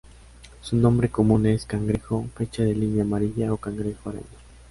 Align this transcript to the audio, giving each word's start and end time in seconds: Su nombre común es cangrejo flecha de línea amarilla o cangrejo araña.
Su 0.63 0.77
nombre 0.77 1.09
común 1.09 1.45
es 1.45 1.67
cangrejo 1.67 2.25
flecha 2.33 2.63
de 2.63 2.73
línea 2.73 3.03
amarilla 3.03 3.53
o 3.53 3.57
cangrejo 3.57 4.09
araña. 4.09 4.25